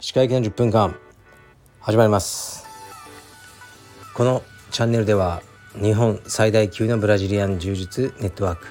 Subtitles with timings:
[0.00, 0.96] 歯科医の10分間
[1.78, 2.66] 始まります。
[4.14, 5.42] このチャンネルでは
[5.74, 8.66] 日本最大級のブラジリアン柔術ネットワーク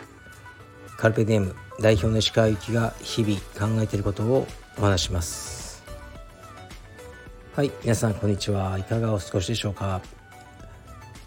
[0.97, 4.47] カルペディエム代表の石川由紀が日々考えていることを
[4.79, 5.83] お話します。
[7.53, 8.79] はい皆さんこんにちは。
[8.79, 10.01] いかがお過ごしでしょうか、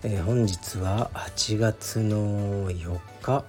[0.02, 3.44] えー、本日は8月の4日。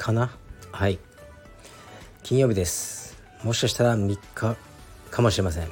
[0.00, 0.30] かな？
[0.72, 0.98] はい。
[2.22, 3.18] 金曜日です。
[3.44, 4.56] もしかしたら3日
[5.10, 5.68] かもしれません、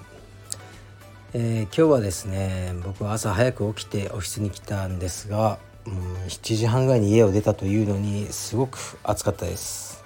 [1.33, 10.05] えー、今日はですね僕は朝早く起きてオフィスに来たんですが、うん、7時半ぐらいに家を出たというのにすごく暑かったです。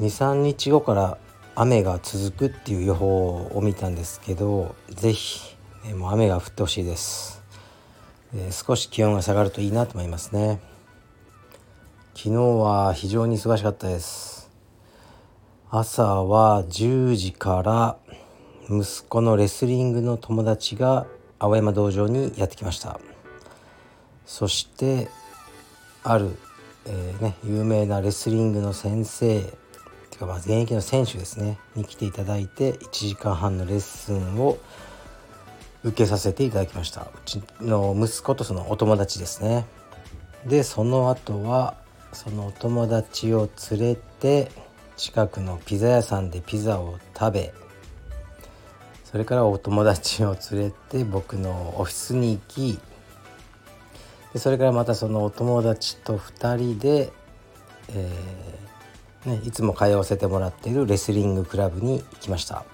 [0.00, 1.16] 23日後から
[1.54, 7.40] 雨が続くっていう予報を見たんですけど是非、えー、もう雨が降ってほしいです、
[8.34, 10.60] えー、少し気温が下がるといいなと思いますね。
[12.20, 14.50] 昨日は非常に忙しかったです。
[15.70, 17.96] 朝は10時から
[18.68, 21.06] 息子のレスリングの友達が
[21.38, 22.98] 青山道場にやってきました。
[24.26, 25.06] そして
[26.02, 26.36] ある、
[26.86, 29.50] えー、ね、有名なレスリングの先生てい
[30.16, 34.58] うかまあ現役の選手ですねに来ていただいて1時間半のレッスンを
[35.84, 37.02] 受けさせていただきました。
[37.02, 39.66] うちの息子とそのお友達ですね。
[40.44, 44.50] でその後はそのお友達を連れて
[44.96, 47.54] 近くのピザ屋さんでピザを食べ
[49.04, 52.78] それからお友達を連れて僕のオフィスに行き
[54.32, 57.10] でそれからまたそのお友達と2人で、
[57.88, 62.64] えー、ね、いつも通わせてもらっているレスリングクラブに行きました。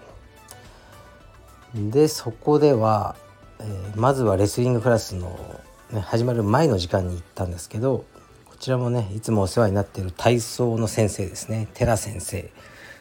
[1.75, 3.17] でそこでは、
[3.61, 5.39] えー、まずはレスリングクラスの、
[5.93, 8.05] ね、始まる前の時間に行ったんですけど
[8.65, 11.69] ちらもねいつもお世話になっている体操の先生ですね。
[11.75, 12.51] 寺先生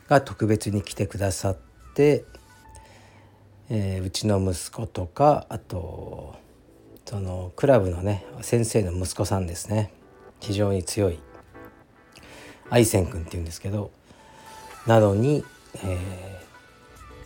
[0.09, 1.57] が特別に来てくださっ
[1.95, 2.25] て、
[3.69, 6.35] えー、うちの息子とかあと
[7.05, 9.93] そのクラブのね先生の息子さんですね。
[10.41, 11.19] 非常に強い
[12.69, 13.91] 愛専君っていうんですけど
[14.85, 15.45] などに、
[15.75, 16.41] え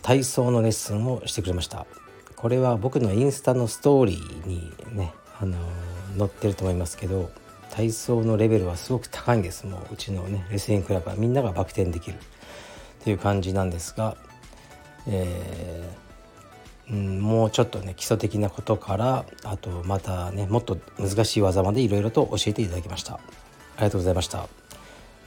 [0.02, 1.86] 体操のレッスンをしてくれました。
[2.36, 7.32] これは僕のインスタのストーリーにね、あのー、載ってると思いますけど
[7.78, 9.64] 体操のレベルはすごく高いんです。
[9.64, 12.16] もううちのねレスリングクラブはみんながバク転できる。
[12.16, 12.18] っ
[13.04, 14.16] ていう感じなんですが、
[15.06, 23.14] えー、うん、もうちょっとね基礎的なことからあとまたねもっと難しい技までいろいろと教えていただきました。
[23.14, 23.20] あ
[23.76, 24.48] りがとうございました。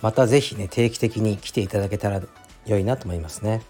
[0.01, 2.21] また是非ね定期的に来ていただけたら
[2.65, 3.61] 良いなと思いますね。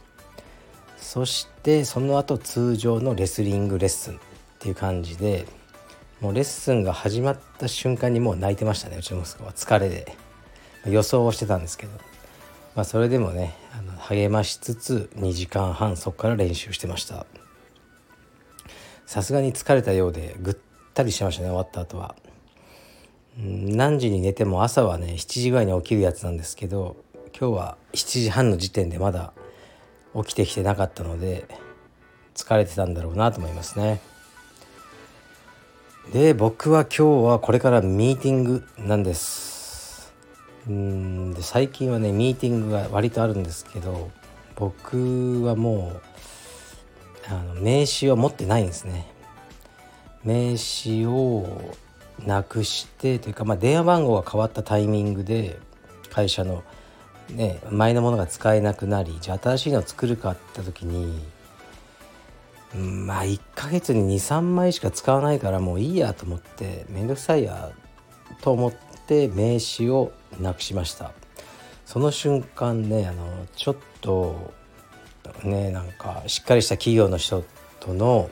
[0.98, 4.18] そしてその後通常のレスリングレッスンっ
[4.58, 5.46] ていう感じで
[6.22, 9.52] もうレッスンが始まった瞬間にもう泣いてましたねうちの息子は。
[9.54, 10.16] 疲れで。
[10.86, 11.92] 予想をしてたんですけど、
[12.76, 17.26] まあ、それでもねあの励ましつつ2時間半そこから練習してました。
[19.06, 20.58] さすがに疲れたようでぐっ
[20.94, 22.16] たりしてましたね終わった後は。
[23.38, 26.98] 何時に寝ても朝はね7時ぐらいに起きるやつなんですけど
[27.38, 29.34] 今日は7時半の時点でまだ
[30.16, 31.48] 起きてきてなかったので
[32.36, 34.02] 疲れてたんだろうなと思いますね。
[36.10, 40.14] で僕は今日はこれからミーティングなんです。
[40.68, 44.12] うんで最近はねミーティングが割とあるんですけど
[44.56, 46.02] 僕はもう
[47.30, 49.08] あの名刺を持ってないんですね。
[50.26, 51.76] 名刺を
[52.26, 55.60] なくしてというか、まあ、電話番号が変わったタイミングで
[56.10, 56.64] 会社の、
[57.30, 61.24] ね、前のものが使えなくなりじゃあ新しいのを作るかって時に
[62.76, 67.72] まあ1ヶ月に23枚しか使わないからもういいやと思って面倒くさいや
[68.42, 68.74] と思っ
[69.08, 71.12] て名刺をなくしました。
[71.86, 74.54] その瞬間ねあのちょっと
[75.44, 77.44] ねなんかしっかりした企業の人
[77.80, 78.30] との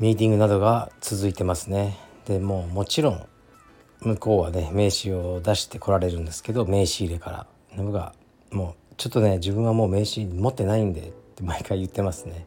[0.00, 1.96] ミーティングなどが続いてますね。
[2.26, 3.26] でもうもちろん
[4.00, 7.46] 向こうはね名刺を出してこられるんですけど名刺入れから。
[7.76, 8.14] 僕が
[8.50, 12.46] もうちょっとね自分はもう名刺持ってないんでって毎回言ってますね。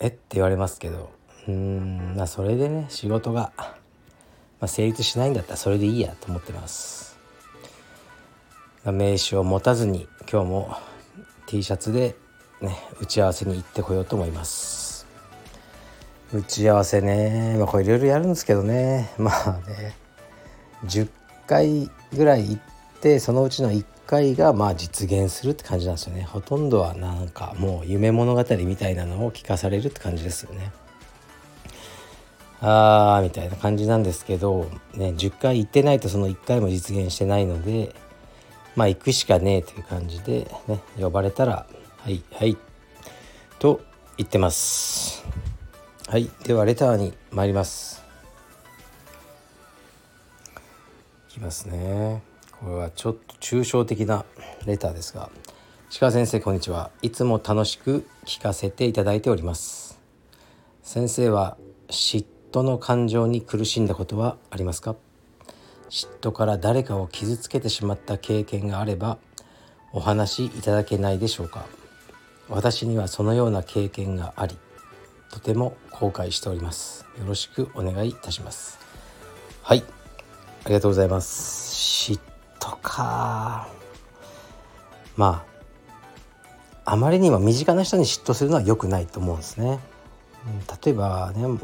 [0.00, 0.08] え？
[0.08, 1.10] って言われますけど
[1.48, 3.66] うんまあそれでね仕事が、ま
[4.62, 7.16] あ、成立しないんだったらそれでいいやと思ってます。
[8.84, 10.76] 名刺を持たずに今日も
[11.46, 12.14] T シャツで
[12.60, 15.06] ね打ち合わせに行ってこようと思います。
[16.32, 19.96] 打ち合わせねまあこれいろいろやるんですけどねまあね
[20.84, 21.08] 10
[21.46, 22.60] 回ぐらい行っ
[23.00, 26.22] てそのうちの1回がまあ実現するって感じなんですよね。
[26.22, 30.72] ほとんどはなんかもう夢物語みたいなのを聞かされるって感じですよね。
[32.60, 37.94] あーみたいな感じなんですけど、ね、10回行ってないとその1回も実現してないので
[38.74, 41.66] まあ行くしかねえという感じで、ね、呼ばれたら
[42.00, 42.56] 「はいはい」
[43.58, 43.80] と
[44.16, 45.24] 言ってます。
[46.08, 48.02] はいではレターに参ります。
[51.28, 52.35] いきますね。
[52.60, 54.24] これはちょっと抽象的な
[54.64, 55.30] レターですが
[56.00, 56.90] 鹿先生こんにちは。
[57.00, 60.00] いつも楽しく聞かせていただいております。
[60.82, 61.56] 先生は
[61.88, 64.96] 嫉妬の感情に苦しんだことはありますか？
[65.88, 69.18] 嫉妬から誰かを傷つけてしまった経験があれば
[69.92, 71.66] お話しいただけないでしょうか？
[72.48, 74.58] 私にはそのような経験があり
[75.30, 77.06] とても後悔しております。
[77.18, 78.78] よろしくお願いいたします。
[79.62, 79.84] はい。
[80.64, 82.35] ありがとうございます。
[82.66, 83.68] 嫉妬か。
[85.16, 85.44] ま
[86.84, 89.78] ああまりにも身近な人に嫉妬するのは良くないと思うんですね。
[90.84, 91.58] 例えばねもう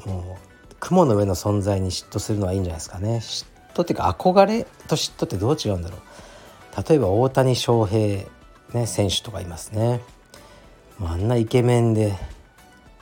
[0.81, 3.16] 雲の上の存在に嫉妬するのはいいんじゃないですかね。
[3.16, 6.88] 嫉妬っていうか憧れと嫉妬ってどう違うんだろう。
[6.88, 8.25] 例えば大谷翔平、
[8.72, 10.00] ね、選手とかいますね。
[11.00, 12.16] あんなイケメンで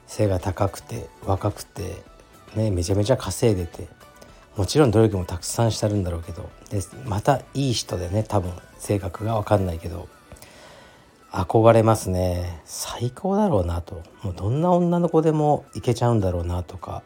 [0.06, 2.02] 背が高くて若くて、
[2.55, 3.88] ね、めちゃめちゃ稼いでて
[4.61, 10.07] もちろん努力もたくさんしてるんだろうけどでまたいい人でね多分性格が分かんないけど
[11.33, 12.61] 憧れますね。
[12.67, 14.03] 最高だろうなと。
[14.23, 17.03] もうどんな女の子でもいけちゃうんだろうなとか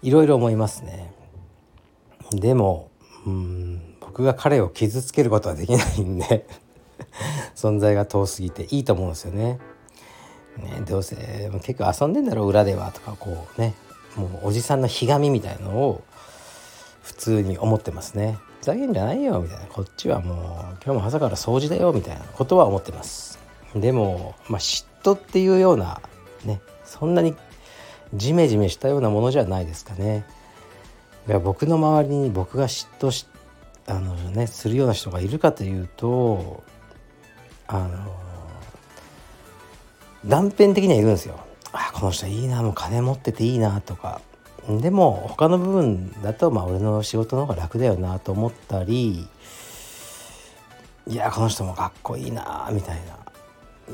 [0.00, 1.12] いろいろ思いますね。
[2.30, 2.90] でも
[3.26, 6.46] うん僕が彼を傷つけることはできないんで
[7.54, 9.58] 存在が遠すぎていいと思うんですよね。
[10.56, 13.74] ねどうせ結構遊んでんだろう裏ではとかこうね
[14.14, 16.02] もうおじさんのひがみみたいのを
[17.06, 18.36] 普通に思ってますね。
[18.60, 20.34] ふざけんじゃないよみたいなこっちはも
[20.72, 23.38] う今日も朝から掃除だよみたいなことは思ってます。
[23.76, 26.00] でも、まあ、嫉妬っていうような
[26.44, 27.36] ねそんなに
[28.12, 30.26] ジメジメしたようなものじゃないですかね。
[31.28, 33.28] いや僕の周りに僕が嫉妬し
[33.86, 36.64] あの、ね、するような人がいるかというと
[37.68, 38.16] あの
[40.24, 41.38] 断片的にはいるんですよ。
[41.70, 44.20] あこの人いいなもう金持ってていいなとか
[44.68, 49.28] でも他の部分だとまあ俺の仕事の方が楽だよなと思ったり
[51.06, 53.16] いやこの人もかっこいいなみたいな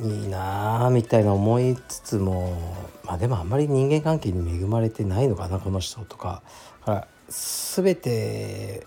[0.09, 2.57] いいなみたいな思いつつも
[3.05, 6.43] まあでもあんまり人間関係に恵まれてないのかなこの人とか。
[6.85, 8.87] から全て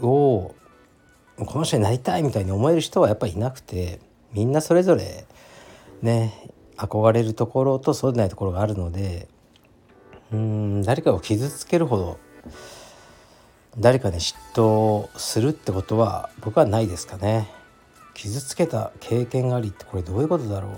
[0.00, 0.54] を
[1.36, 4.00] この人になりたいみたいに思える人はやっぱりいなくて
[4.32, 5.26] みんなそれぞれ
[6.02, 9.28] ね憧れるところとそうでないところがあるので
[10.34, 12.18] うん誰かを傷つけるほど
[13.78, 17.48] 誰かに嫉妬するってことは僕はないですかね。
[18.14, 20.72] 傷つけた経験がありってこれどういうことだろう。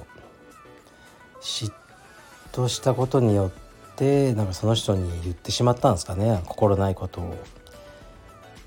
[1.43, 1.70] 嫉
[2.53, 3.53] 妬したことによ
[3.93, 6.43] ってなんかその人に言ってしまったんですかね。
[6.47, 7.37] 心ないことを。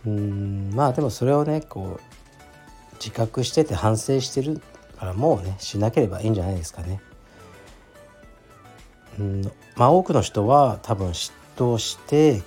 [0.06, 4.62] うんまあでもそれをねこう自覚してて反省してる
[5.00, 7.02] からもうねしなければいいんじゃないですかね。
[9.18, 9.52] うん。
[9.76, 12.42] まあ多くの人は多分嫉妬して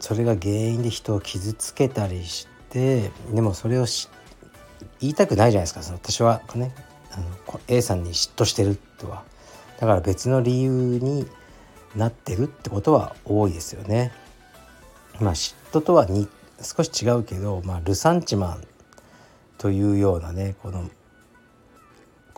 [0.00, 3.86] それが原因で人を傷つけたりしてでもそれを
[5.00, 5.82] 言いたくないじゃないですか。
[5.82, 6.74] その私はね
[7.12, 9.24] あの A さんに嫉妬してるとは。
[9.80, 11.26] だから別の理由に
[11.94, 14.12] なってるってことは多いですよね。
[15.20, 16.28] まあ嫉妬とはに
[16.60, 18.66] 少し違うけど、まあ、ルサンチマン
[19.58, 20.88] というようなねこの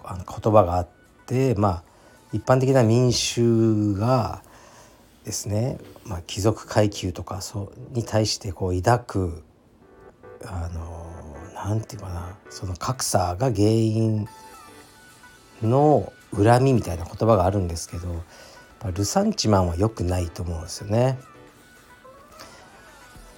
[0.05, 0.89] あの言葉があっ
[1.27, 1.83] てまあ
[2.33, 4.43] 一般的な民衆が
[5.25, 9.43] ですね、まあ、貴族階級とかそうに対してこう抱く
[10.47, 11.11] あの
[11.55, 14.29] なんていうかなその格差が原因
[15.63, 18.23] の恨みみたいな言葉があるんですけど
[18.95, 21.19] ルサンチマンは良くないと思うんですよね。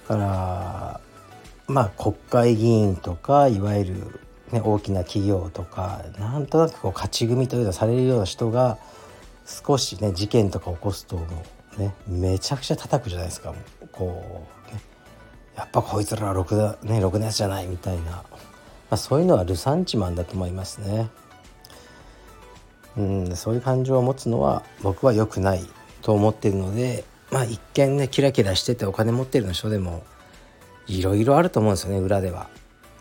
[0.07, 1.01] だから
[1.67, 4.19] まあ国会議員とかいわゆる、
[4.53, 8.77] ね、大きな企業とかなんとなくこう勝ち組というのされるような人が
[9.47, 11.25] 少しね事件とか起こすとも
[11.75, 13.51] うねめちゃくちゃ叩くじゃないですか
[13.91, 14.79] こう、ね、
[15.57, 18.23] やっぱこいつらはろくだ、ね、ろくなやつじゃないみたいな、ま
[18.91, 21.09] あ、そういうのはルサンチマンだと思いますね。
[22.95, 25.65] うんそういう感情を持つのは僕は良くない
[26.03, 30.03] と思ってるのでまあ一見ねキラキラしててお金持ってるの人でも
[30.85, 32.49] いろいろあると思うんですよね裏では。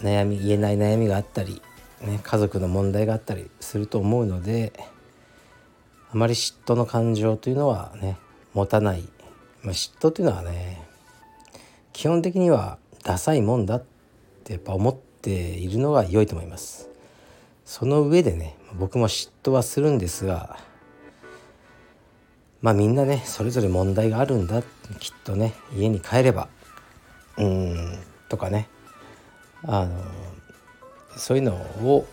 [0.02, 1.62] 悩み言えない悩みがあったり、
[2.02, 4.73] ね、家族の問題があったりすると思うので
[6.12, 8.18] あまり嫉妬の感情というのはね
[8.52, 9.02] 持たない、
[9.62, 10.82] まあ、嫉妬というのはね
[11.92, 13.85] 基本的にはダサいもんだっ
[14.44, 16.88] てやっぱ思っているのが良いと思います。
[17.64, 20.59] その上でね僕も嫉妬はするんですが
[22.61, 24.62] まあみんなねそれぞれ問題があるんだ
[24.99, 26.49] きっとね家に帰れば
[27.38, 28.68] うんとかね
[29.64, 29.90] あの
[31.16, 32.07] そういうのを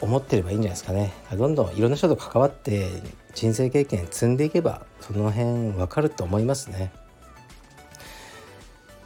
[0.00, 1.12] 思ってればいいんじゃないですかね。
[1.32, 2.88] どんどんいろんな人と関わって
[3.34, 6.92] 人生経験積んでいけばその辺わかると思いますね。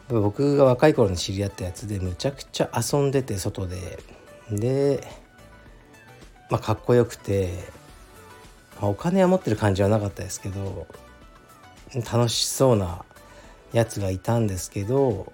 [0.09, 3.99] 僕が若い頃に知り合ったやつでむちゃくちゃ遊んでて外で。
[4.51, 5.07] で
[6.51, 7.53] まあかっこよくて、
[8.81, 10.89] まあ、お金は持ってる感じはなかったですけど
[12.13, 13.05] 楽しそうな
[13.73, 15.33] やつがいたんですけど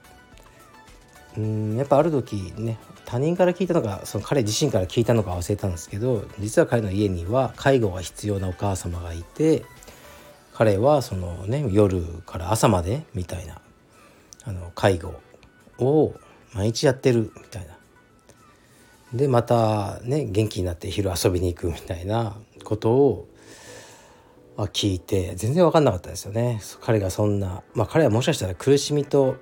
[1.36, 9.64] うんやっぱある時ね他人から聞いたのかその彼自身から聞いたのか忘れたんですけど実は彼の家には介護が必要なお母様がいて
[10.54, 13.60] 彼はそのね夜から朝までみたいな
[14.44, 15.14] あの介護
[15.78, 16.14] を
[16.54, 17.76] 毎日やってるみたいな。
[19.12, 23.28] でまたね元気になって昼遊びに行くみたいなことを
[24.56, 29.36] 聞いて全然分かんなかったですよね彼がそんなまあ彼はもしかしたら苦しみと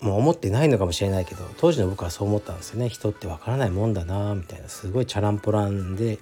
[0.00, 2.88] もう思ってないのかもしれないけど当時の僕はそう思ったんですよね。
[2.88, 4.68] 人って分からないもんだなみたいな。
[4.68, 6.18] すごいチャランポランで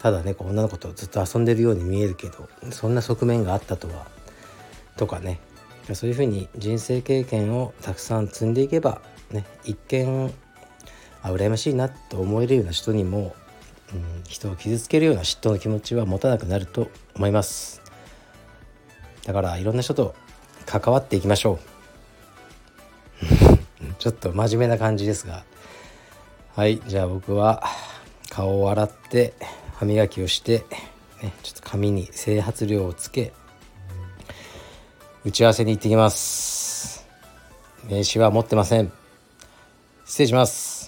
[0.00, 4.06] ただね女の子とずっと遊んでるように見えるけどそんな側面があったとは
[4.96, 5.40] とかね。
[5.94, 9.02] そういうふうに人生経験をたくさん積んでいけば
[9.32, 10.32] ね一見
[11.22, 13.34] あ羨ましいなと思えるような人にも、
[13.92, 17.82] うん、人を傷つけるような嫉妬の気持ちは持たなくなると思います。
[19.24, 20.14] だからいろんな人と
[20.64, 21.79] 関わっていきましょう。
[24.00, 25.44] ちょっと真面目な感じですが。
[26.56, 27.62] はいじゃあ僕は
[28.28, 29.34] 顔を洗って
[29.76, 30.64] 歯磨きをして、
[31.22, 33.32] ね、ちょっと髪に整髪料をつけ
[35.24, 37.06] 打ち合わせに行ってきます。
[37.84, 38.90] 名刺は持ってません。
[40.06, 40.79] 失礼します。